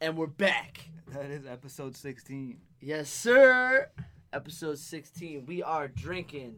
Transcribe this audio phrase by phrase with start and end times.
[0.00, 0.88] And we're back.
[1.12, 2.58] That is episode 16.
[2.80, 3.88] Yes, sir.
[4.32, 5.46] Episode 16.
[5.46, 6.56] We are drinking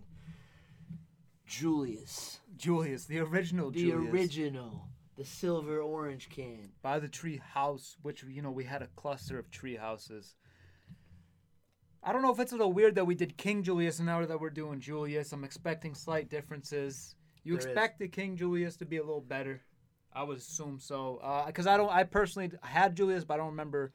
[1.47, 2.41] Julius.
[2.57, 4.13] Julius, the original The Julius.
[4.13, 4.89] original.
[5.17, 6.71] The silver orange can.
[6.83, 10.35] By the tree house, which, you know, we had a cluster of tree houses.
[12.03, 14.25] I don't know if it's a little weird that we did King Julius and now
[14.25, 15.33] that we're doing Julius.
[15.33, 17.15] I'm expecting slight differences.
[17.45, 17.65] You There is.
[17.67, 19.63] expect the King Julius to be a little better.
[20.17, 21.45] I would assume so.
[21.47, 23.93] Because I don't, I personally had Julius, but I don't remember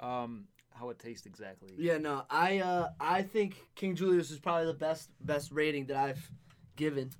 [0.00, 0.46] um,
[0.78, 1.70] how it tastes exactly.
[1.76, 5.96] Yeah, no, I uh I think King Julius is probably the best best rating that
[5.96, 6.30] I've
[6.76, 7.10] given.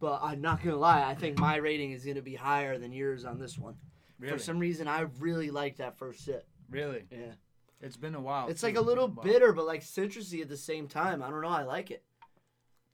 [0.00, 3.24] But I'm not gonna lie, I think my rating is gonna be higher than yours
[3.24, 3.76] on this one.
[4.18, 4.32] Really?
[4.32, 6.46] For some reason I really liked that first sip.
[6.70, 7.04] really?
[7.10, 7.32] Yeah.
[7.80, 8.48] It's been a while.
[8.48, 8.68] It's too.
[8.68, 11.22] like a little bitter but like citrusy at the same time.
[11.22, 12.02] I don't know, I like it.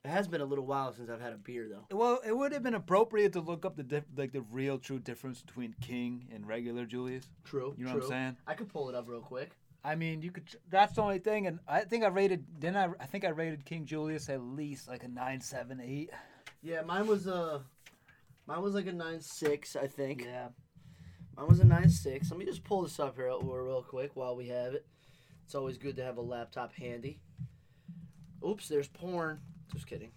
[0.05, 1.97] It has been a little while since I've had a beer though.
[1.97, 4.99] Well, it would have been appropriate to look up the diff- like the real true
[4.99, 7.25] difference between King and regular Julius.
[7.45, 7.75] True.
[7.79, 8.03] You know what.
[8.05, 8.37] I'm saying?
[8.47, 9.53] I could pull it up real quick.
[9.83, 10.45] I mean, you could.
[10.69, 12.45] That's the only thing, and I think I rated.
[12.59, 16.11] Then I, I think I rated King Julius at least like a nine, seven, eight.
[16.63, 17.63] Yeah, mine was a
[18.47, 20.25] mine was like a nine six, I think.
[20.25, 20.49] Yeah.
[21.37, 22.31] Mine was a nine six.
[22.31, 24.87] Let me just pull this up here real quick while we have it.
[25.45, 27.21] It's always good to have a laptop handy.
[28.47, 29.41] Oops, there's porn.
[29.75, 30.11] Just kidding.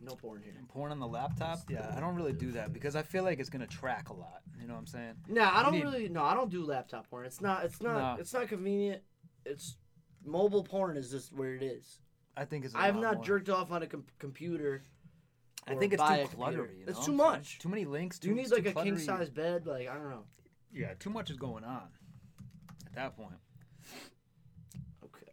[0.00, 0.54] No porn here.
[0.58, 1.60] And porn on the laptop.
[1.70, 4.42] Yeah, I don't really do that because I feel like it's gonna track a lot.
[4.60, 5.14] You know what I'm saying?
[5.28, 6.08] Nah, I don't need- really.
[6.08, 7.26] No, I don't do laptop porn.
[7.26, 7.64] It's not.
[7.64, 8.16] It's not.
[8.16, 8.20] No.
[8.20, 9.02] It's not convenient.
[9.44, 9.76] It's
[10.24, 12.00] mobile porn is just where it is.
[12.36, 12.74] I think it's.
[12.74, 14.82] I I have not jerked off on a com- computer.
[15.66, 16.64] I or think it's by too computer.
[16.64, 16.78] cluttery.
[16.78, 17.38] You It's too what I'm saying?
[17.40, 17.58] much.
[17.58, 18.18] Too many links.
[18.20, 19.00] Do you too- need it's like too a king cluttery.
[19.04, 19.66] size bed?
[19.66, 20.24] Like I don't know.
[20.72, 21.88] Yeah, too much is going on.
[22.86, 23.32] At that point.
[25.04, 25.32] Okay.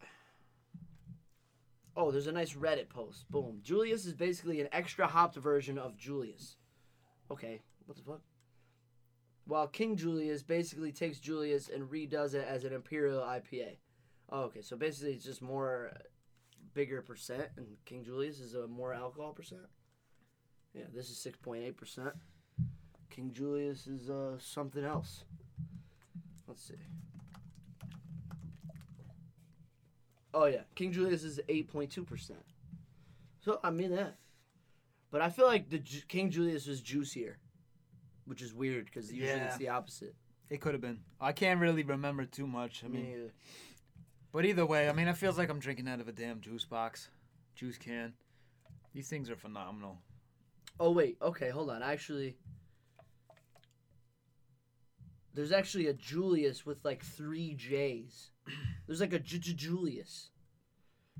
[1.95, 3.29] Oh, there's a nice Reddit post.
[3.29, 3.59] Boom.
[3.61, 6.57] Julius is basically an extra hopped version of Julius.
[7.29, 7.61] Okay.
[7.85, 8.21] What the fuck?
[9.45, 13.77] While King Julius basically takes Julius and redoes it as an Imperial IPA.
[14.29, 14.61] Oh, okay.
[14.61, 15.97] So basically, it's just more uh,
[16.73, 19.67] bigger percent, and King Julius is a more alcohol percent.
[20.73, 22.13] Yeah, this is six point eight percent.
[23.09, 25.25] King Julius is uh, something else.
[26.47, 26.75] Let's see.
[30.33, 32.39] Oh yeah, King Julius is eight point two percent.
[33.41, 34.15] So I mean that,
[35.11, 37.37] but I feel like the Ju- King Julius was juicier,
[38.25, 39.45] which is weird because usually Yeah.
[39.47, 40.15] it's the opposite.
[40.49, 40.99] It could have been.
[41.19, 42.83] I can't really remember too much.
[42.83, 43.31] I mean, Me.
[44.31, 46.65] But either way, I mean, it feels like I'm drinking out of a damn juice
[46.65, 47.09] box,
[47.55, 48.13] juice can.
[48.93, 49.99] These things are phenomenal.
[50.79, 51.83] Oh wait, okay, hold on.
[51.83, 52.35] Actually,
[55.33, 58.29] there's actually a Julius with like three J's.
[58.87, 60.29] There's like a J- J- Julius.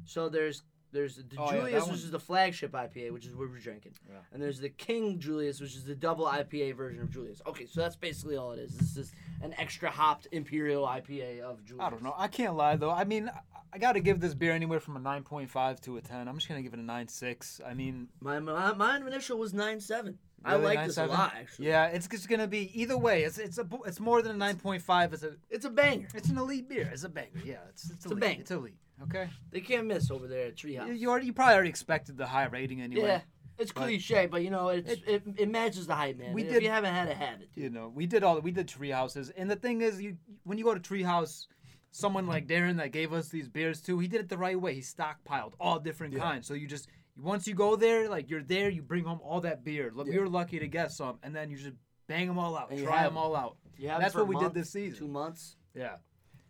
[0.06, 3.26] So there's there's the Oh, yeah, that Julius, one- which is the flagship IPA, which
[3.26, 4.18] is what we're drinking, Yeah.
[4.32, 7.42] and there's the King Julius, which is the double IPA version of Julius.
[7.48, 8.78] Okay, so that's basically all it is.
[8.78, 11.88] This is an extra hopped Imperial IPA of Julius.
[11.88, 12.14] I don't know.
[12.16, 12.92] I can't lie though.
[12.92, 13.40] I mean, I-
[13.76, 16.28] I got to give this beer anywhere from a 9.5 to a 10.
[16.28, 17.60] I'm just gonna give it a 9.6.
[17.66, 20.20] I mean, My my, my initial was nine seven.
[20.46, 21.68] I Really, like this a lot actually.
[21.68, 23.24] yeah, it's just gonna be either way.
[23.24, 25.14] It's it's a it's more than a 9.5.
[25.14, 26.08] It's a It's a banger.
[26.14, 26.90] it's an elite beer.
[26.92, 27.30] It's a banger.
[27.46, 28.20] Yeah, it's it's, a elite.
[28.20, 28.42] banger.
[28.42, 28.78] It's elite.
[29.04, 29.30] Okay.
[29.52, 30.88] They can't miss over there at Treehouse.
[30.88, 33.02] You, you already you probably already expected the high rating anyway.
[33.08, 33.22] Yeah,
[33.58, 36.34] it's cliche, but you know, it's, it, it matches the hype, man.
[36.34, 37.50] We if did- you haven't had it, have it.
[37.56, 40.58] you know, we did all we did tree houses, and the thing is, you when
[40.58, 41.48] you go to treehouse,
[41.92, 44.74] someone like Darren that gave us these beers too, he did it the right way.
[44.74, 46.20] He stockpiled all different Yeah.
[46.20, 46.48] kinds.
[46.48, 49.64] So you just once you go there, like you're there, you bring home all that
[49.64, 49.92] beer.
[49.94, 51.76] Look, We were lucky to get some, and then you just
[52.08, 53.58] bang them all out, And try have them all out.
[53.78, 55.00] Yeah, That's what we month, did this season.
[55.00, 55.56] Two months.
[55.76, 55.96] Yeah.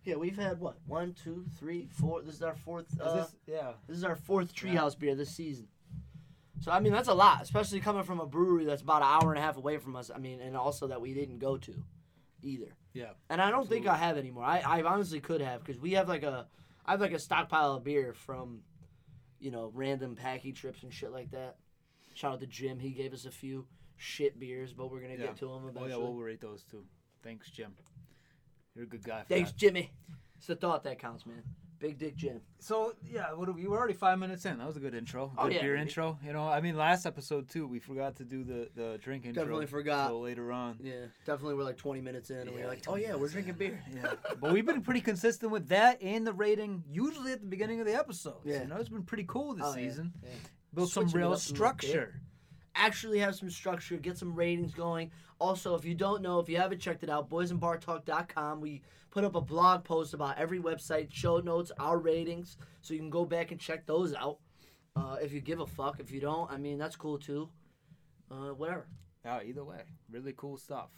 [0.04, 0.78] Yeah, we've had what?
[0.86, 2.22] One, two, three, four.
[2.22, 2.92] This is our fourth.
[2.94, 3.74] Is Uh, this- yeah.
[3.88, 5.68] this is our fourth Treehouse beer this season.
[6.60, 9.32] So I mean, that's a lot, especially coming from a brewery that's about an hour
[9.32, 10.10] and a half away from us.
[10.14, 11.84] I mean, and also that we didn't go to,
[12.42, 12.76] either.
[12.94, 13.12] Yeah.
[13.30, 14.44] And I don't think I have anymore.
[14.44, 16.48] I, I honestly could have because we have like a,
[16.86, 18.62] I have like a stockpile of beer from,
[19.44, 21.58] you know, random packy trips and shit like that.
[22.14, 22.80] Shout out to Jim.
[22.80, 23.68] He gave us a few
[23.98, 25.26] shit beers, but we're gonna Yeah.
[25.28, 26.86] get to them Oh yeah, we'll rate those too.
[27.22, 27.76] Thanks, Jim.
[28.74, 29.24] You're a good guy.
[29.28, 29.58] Thanks, that.
[29.58, 29.92] Jimmy.
[30.38, 31.44] It's the thought that counts, man.
[31.84, 32.40] Big Dick Jim.
[32.60, 34.58] So yeah, what are we, we were already five minutes in.
[34.58, 35.34] That was a good intro.
[35.38, 36.18] Oh, good Oh, yeah, beer we- intro.
[36.26, 39.44] You know, I mean, last episode too, we forgot to do the the drink intro.
[39.44, 40.08] Definitely forgot.
[40.08, 40.78] till later on.
[40.82, 41.56] Yeah, definitely.
[41.56, 43.58] We're like 20 minutes in, and we're like, oh yeah, we're drinking in.
[43.60, 43.84] beer.
[43.94, 46.84] Yeah, but we've been pretty consistent with that and the rating.
[46.90, 48.38] Usually at the beginning of the episode.
[48.46, 48.62] Yeah.
[48.62, 50.14] you know, it's been pretty cool this Oh, season.
[50.24, 50.30] yeah.
[50.74, 51.58] Built some Switching it real up a little bit.
[51.58, 52.22] structure.
[52.76, 55.12] actually have some structure, get some ratings going.
[55.44, 58.82] Also, if you don't know, if you haven't checked it out, boysandbartalk.com, we
[59.12, 63.10] put up a blog post about every website, show notes, our ratings, so you can
[63.10, 64.38] go back and check those out.
[64.96, 67.50] Uh, if you give a fuck, if you don't, I mean that's cool too.
[68.32, 68.88] Uh, whatever.
[69.26, 70.92] Yeah, either way, really cool stuff.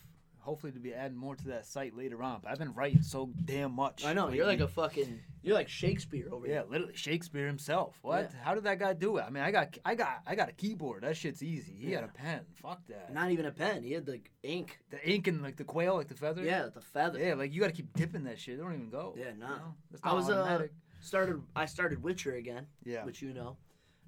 [0.46, 2.40] Hopefully to be adding more to that site later on.
[2.44, 4.06] But I've been writing so damn much.
[4.06, 6.64] I know you're like a fucking you're like Shakespeare over yeah, here.
[6.66, 7.98] Yeah, literally Shakespeare himself.
[8.02, 8.32] What?
[8.32, 8.40] Yeah.
[8.44, 9.26] How did that guy do it?
[9.28, 11.04] I mean, I got I got I got a keyboard.
[11.04, 11.76] That shit's easy.
[11.78, 12.42] He had a pen.
[12.54, 13.14] Fuck that.
[13.14, 13.84] Not even a pen.
[13.84, 14.80] He had like ink.
[14.92, 16.44] the ink and like the quail, like the feather.
[16.44, 17.20] Yeah, the feather.
[17.20, 18.58] Yeah, like you got to keep dipping that shit.
[18.58, 19.16] They don't even go.
[19.18, 19.76] Yeah, you know?
[20.04, 20.68] I was, uh.
[21.02, 21.42] Started.
[21.56, 23.06] I started Witcher again, yeah.
[23.06, 23.58] which you know,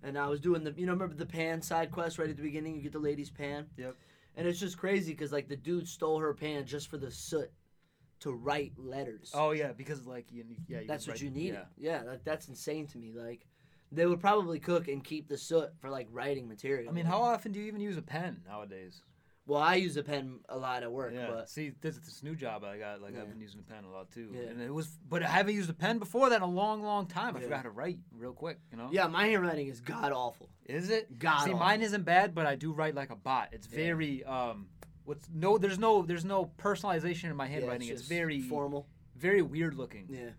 [0.02, 0.74] and I was doing the.
[0.76, 2.76] You know, remember the pan side quest right at the beginning?
[2.76, 3.68] You get the lady's pan.
[3.78, 3.96] Yep.
[4.38, 7.52] And it's just crazy because like the dude stole her pan just for the soot
[8.20, 9.32] to write letters.
[9.34, 11.60] Oh yeah, because like you, yeah, you that's what you needed.
[11.78, 11.98] Yeah.
[11.98, 13.12] Yeah, that, that's insane to me.
[13.14, 13.48] Like,
[13.92, 16.90] they would probably cook and keep the soot for like writing material.
[16.90, 19.02] I mean, how often do you even use a pen nowadays?
[19.48, 21.28] Well, I use a pen a lot at work, Yeah.
[21.32, 23.02] but See, this this new job I got.
[23.02, 23.22] Like Yeah.
[23.22, 24.30] I've been using a pen a lot too.
[24.34, 24.42] Yeah.
[24.50, 27.08] And it was, but I haven't used a pen before that in a long, long
[27.08, 27.36] time.
[27.36, 27.46] I Yeah.
[27.46, 28.60] forgot how to write real quick.
[28.72, 28.90] You know.
[28.92, 30.50] yeah, my handwriting is god awful.
[30.66, 31.18] Is it?
[31.18, 31.60] God See, awful.
[31.66, 33.50] mine isn't bad, but I do write like a bot.
[33.54, 34.68] It's very um.
[35.06, 35.58] What's no?
[35.58, 36.02] There's no.
[36.02, 37.88] There's no personalization in my handwriting.
[37.88, 38.88] it's just very formal.
[39.16, 40.08] very weird looking.
[40.10, 40.32] Yeah,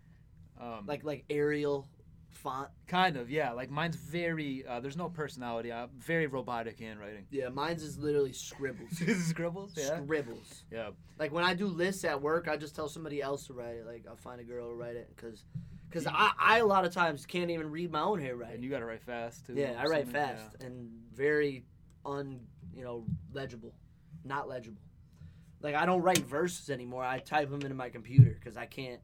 [0.59, 1.87] Um, like like Arial
[2.31, 2.69] font.
[2.87, 3.51] kind of yeah.
[3.51, 4.65] Like mine's very.
[4.65, 5.71] Uh, there's no personality.
[5.71, 7.25] Uh, very robotic handwriting.
[7.29, 8.91] Yeah, mine's is literally scribbles.
[9.27, 9.73] Scribbles.
[9.75, 10.01] Yeah.
[10.03, 10.63] Scribbles.
[10.71, 10.89] Yeah.
[11.17, 13.85] Like when I do lists at work, I just tell somebody else to write it.
[13.85, 15.43] Like I'll find a girl to write it because,
[15.89, 18.55] because I, I a lot of times can't even read my own handwriting.
[18.55, 19.53] And you got to write fast too.
[19.55, 21.65] Yeah, I write fast and very
[22.05, 22.39] un
[22.73, 23.03] you know
[23.33, 23.73] legible,
[24.23, 24.81] not legible.
[25.61, 27.03] Like I don't write verses anymore.
[27.03, 29.01] I type them into my computer because I can't.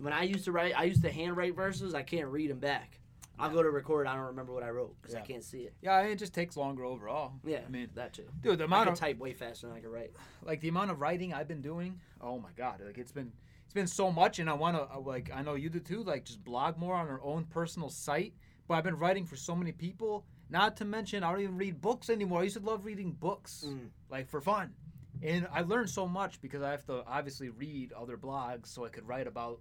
[0.00, 1.94] When I used to write, I used to handwrite verses.
[1.94, 2.98] I can't read them back.
[3.38, 4.06] I'll go to record.
[4.06, 5.74] I don't remember what I wrote because I can't see it.
[5.80, 7.32] Yeah, I it just takes longer overall.
[7.44, 8.26] Yeah, I mean, that too.
[8.42, 10.12] dude, the I amount can of type way faster than I can write.
[10.42, 11.98] like the amount of writing I've been doing.
[12.20, 13.32] Oh my god, like it's been
[13.64, 16.02] it's been so much, and I want to like I know you do too.
[16.02, 18.34] Like just blog more on our own personal site.
[18.68, 20.26] But I've been writing for so many people.
[20.50, 22.40] Not to mention, I don't even read books anymore.
[22.40, 23.88] I used to love reading books, Mm.
[24.10, 24.74] like for fun,
[25.22, 28.88] and I learned so much because I have to obviously read other blogs so I
[28.90, 29.60] could write about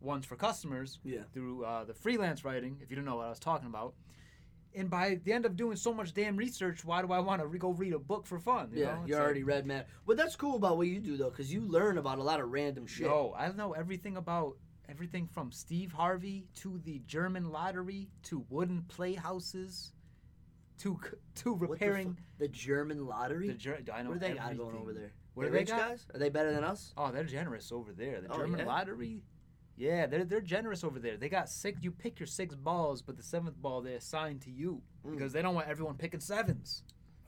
[0.00, 1.22] ones for customers Yeah.
[1.32, 2.78] through uh, the freelance writing.
[2.82, 3.94] If you don't know what I was talking about.
[4.74, 7.46] And by the end of doing so much damn research, why do I want to
[7.46, 8.70] re- go read a book for fun?
[8.74, 9.04] You Yeah, know?
[9.06, 9.84] You already read man.
[10.06, 12.50] But that's cool about what you do though, because you learn about a lot of
[12.50, 13.06] random shit.
[13.06, 14.58] Yo, I know everything about
[14.88, 19.92] everything from Steve Harvey to the German lottery to wooden playhouses
[20.78, 21.00] to
[21.36, 23.48] to What the repairing fu- the German lottery.
[23.48, 25.12] the Ger- I know what do they got going over there?
[25.32, 25.78] What do they rich got?
[25.88, 26.06] guys?
[26.12, 26.92] Are they better than us?
[26.98, 28.20] Oh, they're generous over there.
[28.20, 28.66] The Oh, German yeah?
[28.66, 29.22] lottery.
[29.76, 31.16] Yeah, they're they're generous over there.
[31.16, 31.82] They got six.
[31.82, 35.12] You pick your six balls, but the seventh ball they assign to you Mm.
[35.12, 36.82] because they don't want everyone picking sevens.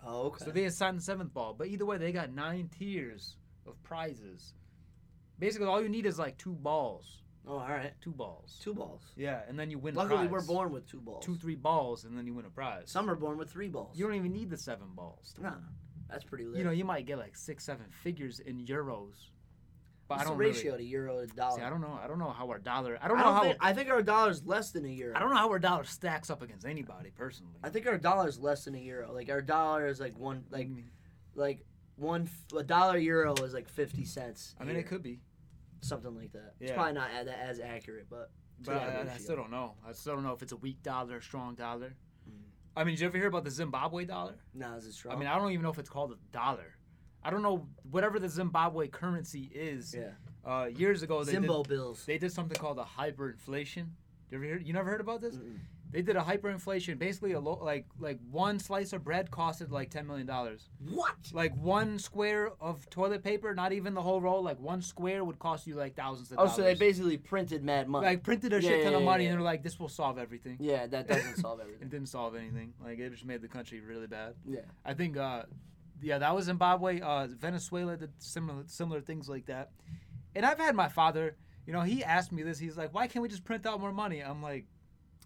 [0.05, 0.45] Oh, okay.
[0.45, 1.55] So they assign the seventh ball.
[1.55, 3.37] But either way, they got nine tiers
[3.67, 4.55] of prizes.
[5.39, 7.23] Basically, all you need is like two balls.
[7.47, 7.93] oh, all right.
[8.00, 8.59] Two balls.
[8.62, 9.03] Two balls.
[9.17, 9.95] Yeah, and then you win.
[9.95, 11.25] a Luckily, we're born with two balls.
[11.25, 12.85] two, three balls, and then you win a prize.
[12.91, 13.97] Some are born with three balls.
[13.99, 15.35] you don't even need the seven balls.
[15.41, 15.53] win.
[16.09, 16.59] that's pretty lit.
[16.59, 19.15] You know, you might get like six, seven figures in euros.
[20.09, 20.85] But What's I don't the ratio really.
[20.85, 21.59] to euro to dollar?
[21.59, 21.99] See, I don't know.
[22.03, 22.99] I don't know how our dollar.
[23.03, 23.43] I don't I know don't how.
[23.43, 25.15] think, I think our dollar's less than a euro.
[25.15, 27.59] I don't know how our dollar stacks up against anybody personally.
[27.63, 29.13] I think our dollar is less than a euro.
[29.13, 30.71] Like our dollar is like one, like
[31.35, 31.67] like
[31.97, 34.55] one a dollar euro is like fifty cents.
[34.59, 34.81] I mean, here.
[34.81, 35.21] it could be,
[35.81, 36.55] something like that.
[36.59, 39.75] It's probably not as, as accurate, but but I, I still don't know.
[39.87, 41.95] I still don't know if it's a weak dollar, or strong dollar.
[42.29, 42.45] Mm.
[42.77, 44.37] I mean, did you ever hear about the Zimbabwe dollar?
[44.55, 45.15] Nah, is it strong?
[45.15, 46.78] I mean, I don't even know if it's called a dollar.
[47.25, 49.94] I don't know whatever the Zimbabwe currency is.
[49.94, 50.11] yeah,
[50.44, 52.04] Uh, years ago, they did, Zimbo bills.
[52.07, 53.87] they did something called a hyperinflation.
[54.31, 54.59] You ever hear?
[54.59, 55.35] You never heard about this?
[55.37, 55.59] Mm-mm.
[55.90, 56.99] They did a hyperinflation.
[56.99, 60.69] Basically, a lo- like like one slice of bread costed like ten million dollars.
[60.87, 61.16] What?
[61.33, 64.43] Like one square of toilet paper, not even the whole roll.
[64.43, 66.57] Like one square would cost you like thousands of Oh, dollars.
[66.57, 68.04] so they basically printed mad money.
[68.07, 69.31] like printed a Yeah, shit ton yeah, of money, yeah.
[69.31, 71.83] and they're like, "This will solve everything." yeah, that doesn't solve everything.
[71.83, 72.75] It didn't solve anything.
[72.85, 74.35] Like it just made the country really bad.
[74.47, 74.61] Yeah.
[74.85, 75.45] I think, uh,
[76.02, 77.00] yeah, that was Zimbabwe.
[77.00, 79.71] Uh, Venezuela did similar similar things like that.
[80.35, 81.37] And I've had my father.
[81.67, 82.59] You know, he asked me this.
[82.59, 84.67] He's like, "Why can't we just print out more money?" I'm like,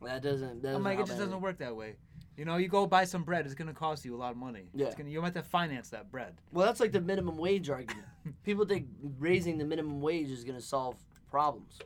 [0.02, 0.62] That doesn't.
[0.62, 1.96] That I'm like, it just doesn't work that way.
[2.36, 4.70] You know, you go buy some bread, it's gonna cost you a lot of money.
[4.74, 4.86] Yeah.
[4.86, 6.34] It's gonna, you have to finance that bread.
[6.50, 8.06] Well, that's like the minimum wage argument.
[8.42, 8.86] People think
[9.18, 10.96] raising the minimum wage is going to solve
[11.30, 11.78] problems.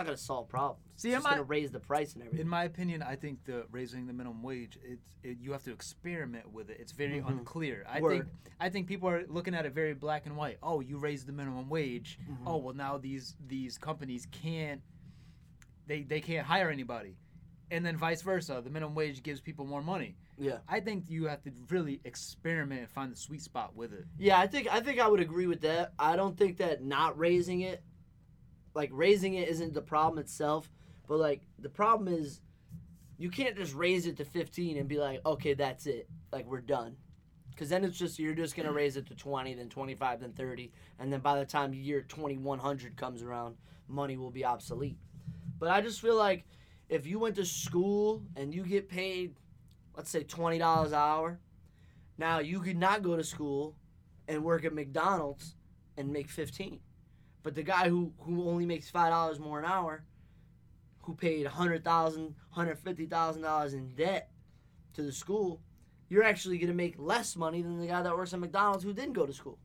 [0.00, 0.80] Not going to solve problems.
[0.96, 2.40] See, it's just going to raise the price and everything.
[2.42, 5.72] In my opinion, I think the raising the minimum wage, it's it, you have to
[5.72, 6.78] experiment with it.
[6.80, 7.28] It's very Mhm.
[7.28, 7.84] unclear.
[7.88, 8.10] I Word.
[8.10, 8.24] think
[8.58, 10.58] I think people are looking at it very black and white.
[10.62, 12.18] Oh, you raise the minimum wage.
[12.28, 12.38] Mhm.
[12.46, 14.80] Oh, well now these these companies can't
[15.86, 17.16] they they can't hire anybody.
[17.72, 20.16] And then vice versa, the minimum wage gives people more money.
[20.38, 20.58] Yeah.
[20.66, 24.06] I think you have to really experiment and find the sweet spot with it.
[24.18, 25.92] Yeah, I think I think I would agree with that.
[25.98, 27.82] I don't think that not raising it,
[28.74, 30.70] like raising it, isn't the problem itself.
[31.08, 32.40] But like the problem is,
[33.18, 36.60] you can't just raise it to fifteen and be like, okay, that's it, like we're
[36.60, 36.96] done,
[37.60, 40.32] Because then it's just you're just gonna raise it to twenty, then twenty five, then
[40.32, 44.46] thirty, and then by the time year twenty one hundred comes around, money will be
[44.46, 44.96] obsolete.
[45.58, 46.46] But I just feel like
[46.88, 49.34] if you went to school and you get paid,
[49.94, 51.38] let's say twenty dollars an hour,
[52.16, 53.76] now you could not go to school
[54.26, 55.54] and work at McDonald's
[55.98, 56.80] and make fifteen.
[57.42, 60.04] But the guy who, who only makes five dollars more an hour,
[61.02, 64.30] who paid hundred thousand, hundred fifty thousand dollars in debt
[64.94, 65.60] to the school,
[66.08, 69.14] you're actually gonna make less money than the guy that works at McDonald's who didn't
[69.14, 69.58] go to school,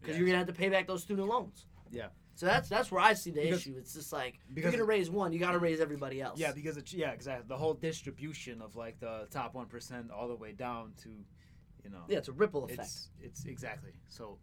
[0.00, 0.20] because Yeah.
[0.20, 1.66] you're gonna have to pay back those student loans.
[1.90, 2.08] Yeah.
[2.34, 3.74] So that's that's where I see the Because- issue.
[3.76, 6.38] It's just like you're gonna raise one, you gotta raise everybody else.
[6.38, 7.46] Yeah, because it's yeah, exactly.
[7.48, 11.10] The whole distribution of like the top one percent all the way down to,
[11.84, 12.80] you know, yeah, it's a ripple effect.
[12.80, 13.92] it's it's exactly.
[14.08, 14.38] So,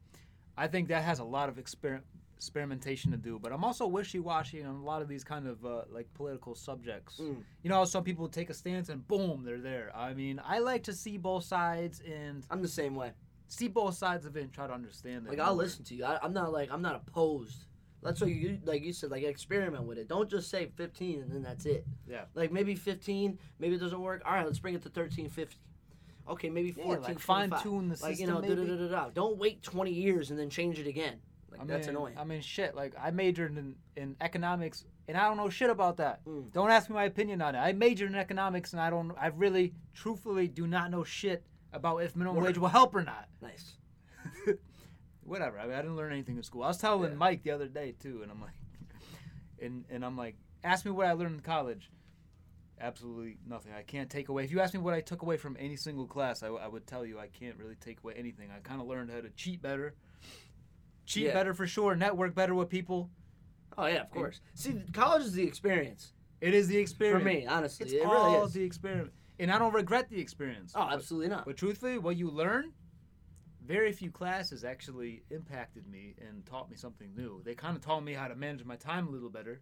[0.58, 2.02] I think that has a lot of exper-
[2.36, 3.40] experimentation to do.
[3.42, 6.56] But I'm also wishy washy on a lot of these kind of uh, like political
[6.56, 7.20] subjects.
[7.20, 7.38] Mm.
[7.64, 9.92] You know, some people take a stance and boom, they're there.
[9.96, 13.12] I mean, I like to see both sides and I'm the same way.
[13.48, 15.30] see both sides of it and try to understand it.
[15.30, 16.06] Like I'll listen to you.
[16.06, 17.66] I, I'm not like I'm not opposed.
[18.04, 18.84] That's what you like.
[18.84, 20.08] You said like experiment with it.
[20.08, 21.86] Don't just say 15 and then that's it.
[22.08, 22.26] Yeah.
[22.36, 24.22] Like maybe 15, maybe it doesn't work.
[24.26, 25.58] All right, let's bring it to 1350
[26.28, 27.50] Okay, maybe Yeah, 14, like 25.
[27.50, 28.56] fine-tune the Like you know, maybe.
[28.56, 29.10] da da da da.
[29.10, 31.20] Don't wait 20 years and then change it again.
[31.58, 32.16] Like I that's mean, annoying.
[32.18, 32.76] I mean, shit.
[32.76, 36.26] Like I majored in, in economics, and I don't know shit about that.
[36.26, 36.52] Mm.
[36.52, 37.60] Don't ask me my opinion on it.
[37.60, 39.12] I majored in economics, and I don't.
[39.20, 41.44] I really, truthfully, do not know shit
[41.74, 42.46] about if minimum Word.
[42.46, 43.28] wage will help or not.
[43.42, 43.74] Nice.
[45.24, 45.60] Whatever.
[45.60, 46.64] I, mean, I didn't learn anything in school.
[46.64, 47.18] I was telling Yeah.
[47.18, 48.54] Mike the other day too, and I'm like,
[49.62, 51.90] and and I'm like, ask me what I learned in college.
[52.80, 53.72] Absolutely nothing.
[53.72, 54.44] I can't take away.
[54.44, 56.86] If you ask me what I took away from any single class, I, I would
[56.86, 58.50] tell you I can't really take away anything.
[58.56, 59.96] I kind of learned how to cheat better,
[61.06, 61.34] cheat Yeah.
[61.34, 63.10] better for sure, network better with people.
[63.78, 64.42] Oh yeah, of course.
[64.54, 67.46] See, college is the experience It is the experience for me.
[67.46, 68.54] Honestly, It's it all really is.
[68.54, 70.74] the experience, and I don't regret the experience.
[70.76, 71.46] Oh, absolutely not.
[71.46, 72.74] But truthfully, what you learn,
[73.66, 77.42] very few classes actually impacted me and taught me something new.
[77.44, 79.62] They kind of taught me how to manage my time a little better.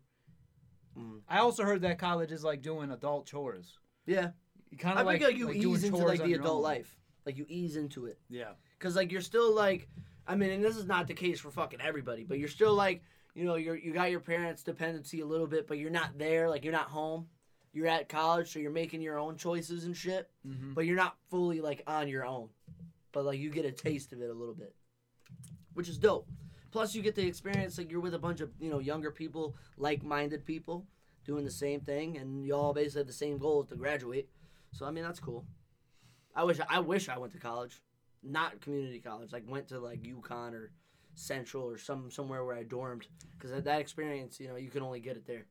[0.98, 1.22] Mm.
[1.28, 3.78] I also heard that college is like doing adult chores.
[4.06, 4.32] Yeah,
[4.70, 6.98] You kind of like, like you like ease into like the adult life.
[7.26, 8.20] Like you ease into it.
[8.30, 8.52] Yeah.
[8.80, 9.88] Cause like you're still like,
[10.28, 13.04] I mean, and this is not the case for fucking everybody, but you're still like,
[13.36, 16.50] you know, you're you got your parents' dependency a little bit, but you're not there.
[16.50, 17.28] Like you're not home.
[17.74, 20.74] You're at college, so you're making your own choices and shit, Mm-hmm.
[20.74, 22.50] but you're not fully like on your own.
[23.12, 24.76] But like you get a taste of it a little bit,
[25.74, 26.28] which is dope.
[26.72, 29.56] Plus, you get the experience like you're with a bunch of you know younger people,
[29.78, 30.86] like-minded people,
[31.26, 34.30] doing the same thing, and you all basically have the same goal to graduate.
[34.72, 35.46] So I mean, that's cool.
[36.36, 37.82] I wish I wish I went to college,
[38.24, 39.32] not community college.
[39.32, 40.72] Like went to like UConn or
[41.16, 44.82] Central or some somewhere where I dormed, because that, that experience, you know, you can
[44.82, 45.46] only get it there.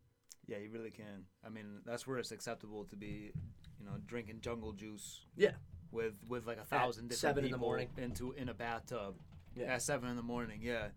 [0.46, 1.24] Yeah, you really can.
[1.46, 3.32] I mean, that's where it's acceptable to be,
[3.78, 5.20] you know, drinking jungle juice.
[5.36, 5.52] Yeah.
[5.92, 7.88] With with like a thousand different seven in the morning.
[7.96, 9.14] into in a bathtub.
[9.54, 9.66] Yeah.
[9.74, 10.60] At seven in the morning.
[10.62, 10.88] Yeah.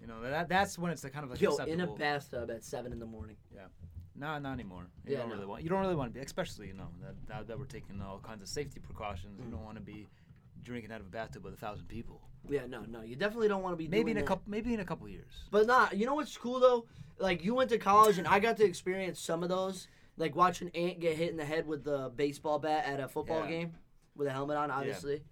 [0.00, 1.72] You know that that's when it's the kind of like Yo, acceptable.
[1.82, 3.36] in a bathtub at seven in the morning.
[3.52, 3.62] Yeah.
[4.14, 4.86] No, not anymore.
[5.06, 5.34] You Yeah, don't no.
[5.36, 5.62] really want.
[5.62, 8.20] You don't really want to be, especially you know that now that we're taking all
[8.20, 9.40] kinds of safety precautions.
[9.40, 9.46] Mm.
[9.46, 10.06] You don't want to be
[10.68, 12.20] drinking out of a bathtub with a thousand people.
[12.48, 14.26] Yeah, no, no, you definitely don't want to be Maybe doing in a that.
[14.26, 14.44] couple.
[14.46, 15.32] Maybe in a couple years.
[15.50, 16.86] But nah, you know what's cool though?
[17.18, 19.88] Like you went to college and I got to experience some of those.
[20.16, 23.42] Like watching Ant get hit in the head with the baseball bat at a football
[23.44, 23.48] Yeah.
[23.50, 23.72] game
[24.16, 25.22] with a helmet on, obviously.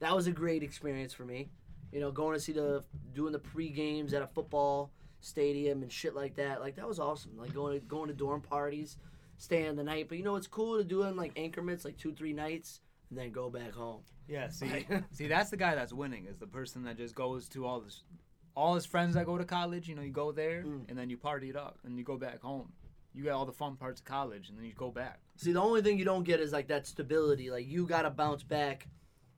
[0.00, 1.50] That was a great experience for me.
[1.92, 2.82] You know, going to see the
[3.14, 6.60] doing the pre games at a football stadium and shit like that.
[6.60, 7.36] Like that was awesome.
[7.36, 8.96] Like going to going to dorm parties,
[9.38, 10.06] staying the night.
[10.08, 12.80] But you know it's cool to do it in like increments, like two, three nights,
[13.14, 14.00] and then go back home.
[14.28, 14.48] Yeah.
[14.48, 16.26] See, see, that's the guy that's winning.
[16.26, 18.02] Is the person that just goes to all this,
[18.56, 19.88] all his friends that go to college.
[19.88, 20.88] You know, you go there Mm.
[20.88, 22.72] and then you party it up and you go back home.
[23.12, 25.20] You get all the fun parts of college and then you go back.
[25.36, 27.50] See, the only thing you don't get is like that stability.
[27.50, 28.88] Like you gotta bounce back.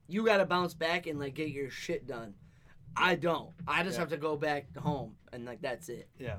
[0.09, 2.33] You gotta bounce back and like get your shit done.
[2.97, 3.51] I don't.
[3.69, 4.01] I just Yeah.
[4.01, 6.09] have to go back home and like that's it.
[6.19, 6.39] Yeah.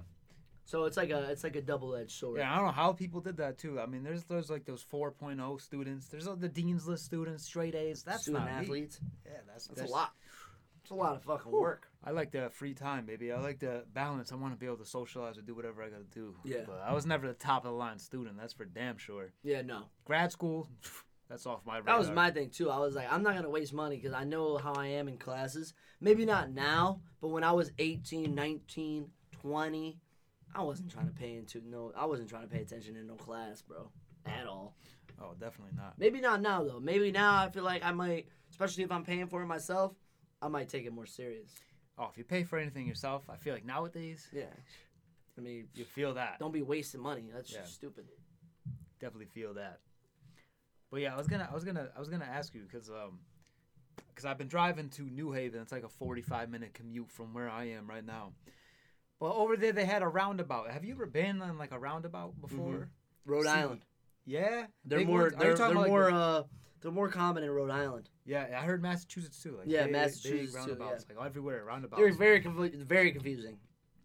[0.68, 2.40] So it's like a it's like a double edged sword.
[2.40, 3.80] Yeah, I don't know how people did that too.
[3.80, 6.08] I mean, there's those like those 4.0 students.
[6.08, 8.04] There's all the dean's list students, straight A's.
[8.04, 8.62] That's Student not me.
[8.64, 9.00] athletes.
[9.26, 10.12] Yeah, that's, That's, a lot.
[10.82, 11.88] It's a lot of fucking work.
[12.04, 13.32] I like the free time, baby.
[13.32, 14.34] I like the balance.
[14.34, 16.36] I want to be able to socialize or do whatever I got to do.
[16.44, 16.64] Yeah.
[16.68, 18.36] But I was never the top of the line student.
[18.38, 19.32] That's for damn sure.
[19.44, 19.84] Yeah, no.
[20.04, 20.68] Grad school,
[21.30, 21.94] that's off my radar.
[21.94, 22.70] That was my thing too.
[22.70, 25.18] I was like, I'm not gonna waste money because I know how I am in
[25.18, 25.74] classes.
[26.02, 29.10] Maybe not now, but when I was 18, 19,
[29.42, 29.98] 20,
[30.56, 31.92] I wasn't trying to pay into no.
[31.96, 33.90] I wasn't trying to pay attention in no class, bro,
[34.26, 34.76] at all.
[35.22, 35.94] Oh, definitely not.
[35.98, 36.80] Maybe not now though.
[36.80, 39.94] Maybe now I feel like I might, especially if I'm paying for it myself,
[40.42, 41.52] I might take it more serious.
[41.98, 44.44] Oh, if you pay for anything yourself, I feel like nowadays Yeah.
[45.38, 46.38] I mean, you feel that.
[46.40, 47.30] don't be wasting money.
[47.34, 47.62] That's Yeah.
[47.62, 48.06] just stupid.
[49.00, 49.80] Definitely feel that.
[50.92, 53.20] But yeah, I was gonna, I was gonna, I was gonna ask you because um,
[54.10, 55.62] because I've been driving to New Haven.
[55.62, 58.32] It's like a 45 minute commute from where I am right now.
[59.20, 60.70] But over there, they had a roundabout.
[60.72, 62.90] Have you ever been on like a roundabout before?
[63.26, 63.82] Rhode See, Island.
[64.26, 65.22] Yeah, They're more.
[65.24, 65.34] ones?
[65.40, 66.12] They're, they're like, more.
[66.12, 66.44] the- uh,
[66.82, 68.10] they're more common in Rhode Island.
[68.26, 68.46] yeah.
[68.60, 69.58] I heard Massachusetts too.
[69.58, 72.00] Like Yeah, big, Massachusetts big too, roundabouts, like everywhere roundabouts.
[72.02, 73.58] They're very confu- very confusing.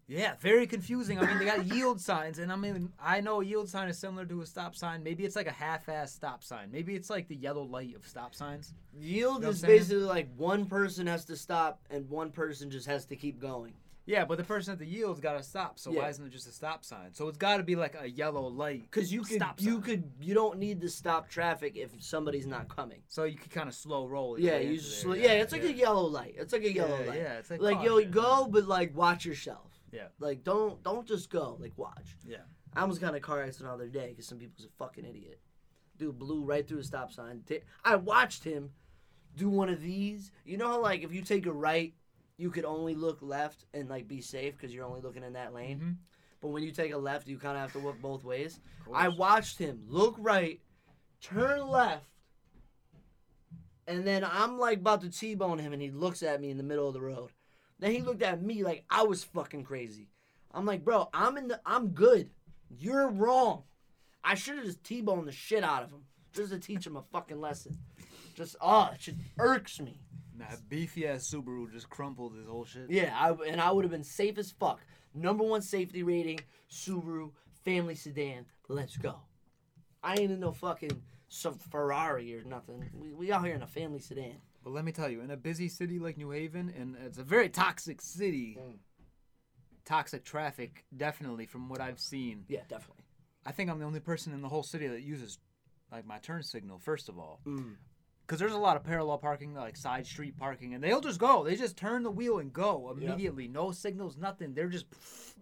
[0.07, 1.17] Yeah, very confusing.
[1.19, 3.97] I mean, they got yield signs, and I mean, I know a yield sign is
[3.97, 5.01] similar to a stop sign.
[5.03, 6.71] Maybe it's like a half-ass stop sign.
[6.71, 8.73] Maybe it's like the yellow light of stop signs.
[8.93, 12.87] Yield know what is basically like one person has to stop and one person just
[12.87, 13.73] has to keep going.
[14.05, 15.79] Yeah, but the person at the yield's got to stop.
[15.79, 16.01] So Yeah.
[16.01, 17.13] why isn't it just a stop sign?
[17.13, 18.81] So it's got to be like a yellow light.
[18.83, 22.67] Because you could, Stop you could, you don't need to stop traffic if somebody's not
[22.67, 23.01] coming.
[23.07, 24.37] So you could kind of slow roll.
[24.37, 25.15] Yeah, you just, there.
[25.15, 26.35] yeah, it's like a yellow light.
[26.37, 27.19] It's like a yellow yeah, light.
[27.19, 29.71] Yeah, it's like like yo, go, but like watch yourself.
[29.91, 30.07] Yeah.
[30.19, 31.57] Like don't don't just go.
[31.59, 32.17] Like watch.
[32.25, 32.37] Yeah.
[32.75, 35.05] I almost got in a car accident the other day because some people's a fucking
[35.05, 35.39] idiot.
[35.97, 37.43] Dude blew right through a stop sign.
[37.85, 38.71] I watched him
[39.37, 40.31] do one of these.
[40.43, 41.93] You know how like if you take a right,
[42.37, 45.53] you could only look left and like be safe because you're only looking in that
[45.53, 45.79] lane.
[45.79, 45.95] Mhm.
[46.41, 48.59] But when you take a left, you kind of have to look both ways.
[48.93, 50.59] I watched him look right,
[51.21, 52.05] turn left,
[53.87, 56.63] and then I'm like about to T-bone him, and he looks at me in the
[56.63, 57.29] middle of the road.
[57.79, 60.09] Then he looked at me like I was fucking crazy.
[60.51, 62.29] I'm like, bro, I'm in the, I'm good.
[62.69, 63.63] You're wrong.
[64.23, 67.03] I should have just T-boned the shit out of him just to teach him a
[67.11, 67.77] fucking lesson.
[68.35, 69.99] Just oh, it just irks me.
[70.49, 72.89] That beefy ass Subaru just crumpled his whole shit.
[72.89, 74.79] Yeah, I, and I would have been safe as fuck.
[75.13, 76.39] Number one safety rating,
[76.71, 77.31] Subaru,
[77.63, 78.45] family sedan.
[78.67, 79.15] Let's go.
[80.03, 82.89] I ain't in no fucking some Ferrari or nothing.
[82.93, 84.35] We, we out here in a family sedan.
[84.63, 87.23] But let me tell you, in a busy city like New Haven, and it's a
[87.23, 88.77] very toxic city, Mm.
[89.85, 92.45] toxic traffic, definitely from what I've seen.
[92.47, 93.03] Yeah, definitely.
[93.45, 95.37] I think I'm the only person in the whole city that uses
[95.91, 97.75] like my turn signal first of all, Mm.
[98.25, 101.43] Because there's a lot of parallel parking, like side street parking, and they'll just go.
[101.43, 103.47] They just turn the wheel and go immediately.
[103.47, 104.53] No signals, nothing.
[104.53, 104.85] They're just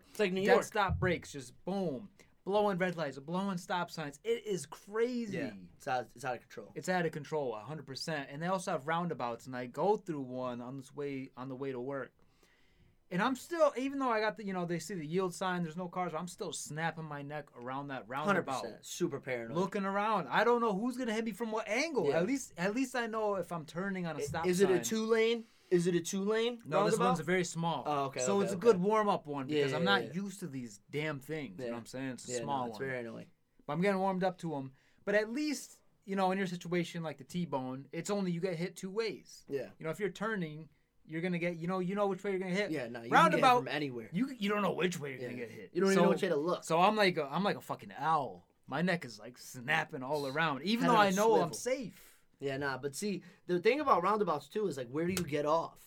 [0.10, 0.64] It's like New dead York.
[0.64, 2.10] stop brakes, just boom,
[2.44, 4.20] blowing red lights, blowing stop signs.
[4.24, 5.38] It is crazy.
[5.38, 6.72] Yeah, it's out, it's out of control.
[6.76, 8.30] It's out of control, hundred percent.
[8.32, 11.56] And they also have roundabouts, and I go through one on this way on the
[11.56, 12.12] way to work.
[13.12, 15.64] And I'm still, even though I got the, you know, they see the yield sign,
[15.64, 16.14] there's no cars.
[16.18, 19.58] I'm still snapping my neck around that roundabout, percent, super paranoid.
[19.58, 20.28] looking around.
[20.30, 22.08] I don't know who's gonna hit me from what angle.
[22.08, 22.20] Yeah.
[22.20, 24.72] At least, at least I know if I'm turning on a stop Is sign.
[24.72, 25.44] it a two lane?
[25.70, 26.60] Is it a two lane?
[26.66, 27.84] No, this one's a very small.
[27.86, 30.14] Oh, okay, So okay, it's a good warm up one because yeah, I'm not yeah.
[30.14, 31.60] used to these damn things.
[31.60, 32.10] You know what I'm saying?
[32.10, 32.88] It's a yeah, no, small it's one.
[32.88, 33.28] very annoying.
[33.68, 34.72] But I'm getting warmed up to them.
[35.06, 38.56] But at least, you know, in your situation like the T-bone, it's only you get
[38.56, 39.44] hit two ways.
[39.50, 40.68] Yeah, You know, if you're turning,
[41.12, 42.72] you're gonna get, you know, you know which way you're gonna hit.
[42.72, 44.10] yeah, no, you can get Roundabout- hit from anywhere.
[44.14, 45.28] You you don't know which way you're Yeah.
[45.28, 45.70] gonna get hit.
[45.74, 46.64] You don't so, even know which way to look.
[46.64, 48.46] So I'm like a, I'm like a fucking owl.
[48.68, 52.02] My neck is like snapping all around, even though I know I'm safe.
[52.40, 55.46] Yeah, nah, but see, the thing about roundabouts too is like, where do you get
[55.46, 55.78] off?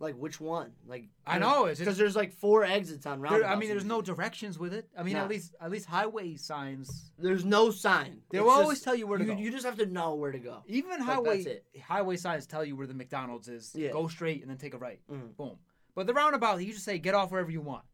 [0.00, 0.70] Like, which one?
[0.86, 3.44] Like, I know it's because there's like four exits on there.
[3.44, 4.88] I mean, there's no directions with it.
[4.96, 5.24] I mean, Nah.
[5.24, 7.10] at least at least highway signs.
[7.18, 8.20] there's no sign.
[8.30, 9.38] They It's will always just- tell you where to you, go.
[9.38, 10.62] you just have to know where to go.
[10.66, 13.74] Even Like, highway that's highway signs tell you where the McDonald's is.
[13.74, 13.90] Yeah.
[13.90, 15.00] Go straight and then take a right.
[15.10, 15.36] Mhm.
[15.36, 15.58] Boom.
[15.96, 17.84] But the roundabout, you just say get off wherever you want.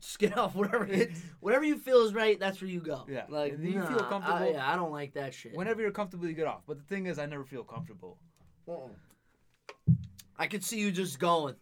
[0.00, 0.86] Just get off whatever,
[1.40, 2.38] whatever you feel is right.
[2.38, 3.04] That's where you go.
[3.08, 3.24] Yeah.
[3.28, 4.38] like you feel nah, comfortable.
[4.44, 5.56] I, yeah, I don't like that shit.
[5.56, 6.62] Whenever you're comfortable, you get off.
[6.68, 8.16] But the thing is, I never feel comfortable.
[8.68, 8.90] Mm-mm.
[10.38, 11.54] I could see you just going,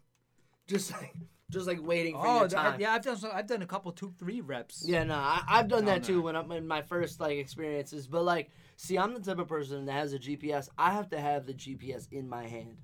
[0.67, 1.15] just like,
[1.51, 2.81] just like waiting for Oh, your time.
[2.81, 3.31] yeah, I've done so.
[3.33, 4.85] I've done a couple, two, three reps.
[4.87, 8.07] Yeah, no, I, I've done that too when I'm in my first like experiences.
[8.07, 10.69] But like, see, I'm the type of person that has a GPS.
[10.77, 12.77] I have to have the GPS in my hand.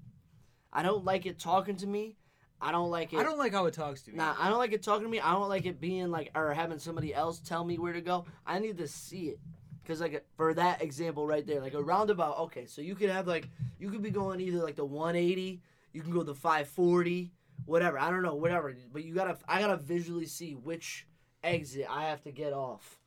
[0.72, 2.16] I don't like it talking to me.
[2.61, 3.18] I don't like it.
[3.18, 4.18] I don't like how it talks to me.
[4.18, 5.18] Nah, I don't like it talking to me.
[5.18, 8.24] I don't like it being like or having somebody else tell me where to go.
[8.46, 9.40] I need to see it.
[9.85, 12.38] Cause like for that example right there, like a roundabout.
[12.38, 13.48] Okay, so you could have like
[13.81, 15.61] you could be going either like the 180,
[15.92, 17.33] you can go the 540,
[17.66, 17.98] whatever.
[17.98, 18.74] I don't know, whatever.
[18.92, 21.07] But you gotta, I gotta visually see which
[21.44, 22.98] exit I have to get off.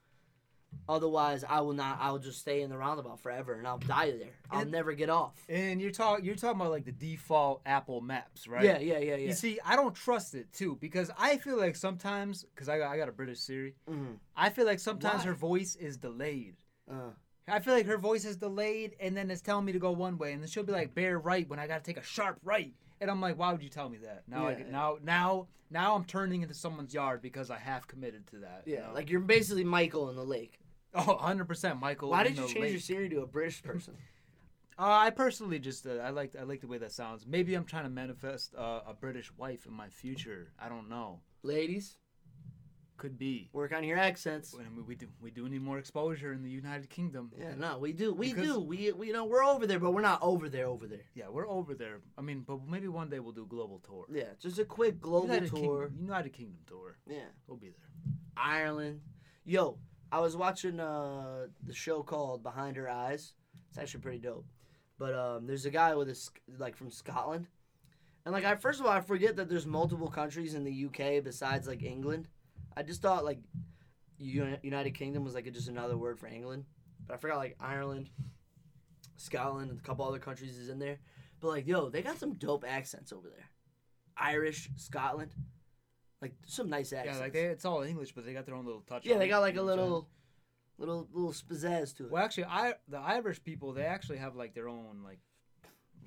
[0.89, 1.99] Otherwise, I will not.
[2.01, 4.33] I will just stay in the roundabout forever, and I'll die there.
[4.51, 5.43] I'll And- never get off.
[5.47, 8.63] And you're talking, you're talking about like the default Apple Maps, right?
[8.63, 9.27] Yeah, yeah, yeah, yeah.
[9.27, 12.91] You see, I don't trust it too because I feel like sometimes, because I got,
[12.91, 14.17] I got a British Siri, Mhm.
[14.35, 15.27] I feel like sometimes Why?
[15.29, 16.57] her voice is delayed.
[16.91, 17.11] Uh,
[17.47, 20.17] I feel like her voice is delayed, and then it's telling me to go one
[20.17, 22.73] way, and then she'll be like, "Bear right" when I gotta take a sharp right,
[22.99, 24.58] and I'm like, "Why would you tell me that?" Now, I Yeah.
[24.58, 28.63] get, now, now, now I'm turning into someone's yard because I half committed to that.
[28.65, 28.93] you yeah, know?
[28.93, 30.60] like you're basically Michael in the lake.
[30.95, 32.10] oh, 100 percent, Michael.
[32.10, 32.81] Why did you change your lake.
[32.81, 33.95] Siri to a British person?
[34.77, 37.25] Uh, I personally just uh, I like I like the way that sounds.
[37.25, 40.51] Maybe I'm trying to manifest uh, a British wife in my future.
[40.60, 41.21] I don't know.
[41.43, 41.95] Ladies,
[42.97, 43.49] Could be.
[43.51, 44.53] Work on your accents.
[44.53, 47.29] And we, we do we do need more exposure in the United Kingdom.
[47.38, 48.13] Yeah, no, we do.
[48.13, 48.60] We Because- do.
[48.62, 51.03] We, we, you know, we're over there, but we're not over there, over there.
[51.13, 51.99] Yeah, we're over there.
[52.17, 54.05] I mean, but maybe one day we'll do a global tour.
[54.12, 55.88] Yeah, just a quick global United tour.
[55.88, 56.97] Kingdom, United Kingdom tour.
[57.08, 57.17] Yeah.
[57.47, 58.13] We'll be there.
[58.38, 59.01] Ireland.
[59.43, 59.77] Yo,
[60.12, 63.34] I was watching uh, the show called Behind Her Eyes.
[63.69, 64.45] It's actually pretty dope.
[64.97, 67.47] But um, there's a guy with a Sc- like from Scotland,
[68.23, 71.21] and like I first of all I forget that there's multiple countries in the UK
[71.21, 72.29] besides like England.
[72.77, 73.39] I just thought like
[74.17, 76.65] United Kingdom was like just another word for England,
[77.07, 78.09] but I forgot like Ireland,
[79.17, 80.99] Scotland, and a couple other countries is in there.
[81.39, 83.49] But like yo, they got some dope accents over there.
[84.17, 85.33] Irish, Scotland,
[86.21, 87.17] like some nice accents.
[87.17, 89.05] Yeah, like they, it's all English, but they got their own little touch.
[89.05, 90.09] Yeah, they got like a little,
[90.77, 92.11] little, little pizzazz to it.
[92.11, 95.19] Well, actually, I the Irish people they actually have like their own like